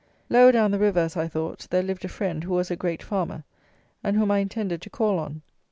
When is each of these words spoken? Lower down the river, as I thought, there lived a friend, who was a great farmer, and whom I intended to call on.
Lower 0.31 0.51
down 0.51 0.71
the 0.71 0.79
river, 0.79 1.01
as 1.01 1.15
I 1.15 1.27
thought, 1.27 1.67
there 1.69 1.83
lived 1.83 2.03
a 2.03 2.07
friend, 2.07 2.43
who 2.43 2.53
was 2.55 2.71
a 2.71 2.75
great 2.75 3.03
farmer, 3.03 3.43
and 4.03 4.17
whom 4.17 4.31
I 4.31 4.39
intended 4.39 4.81
to 4.81 4.89
call 4.89 5.19
on. 5.19 5.43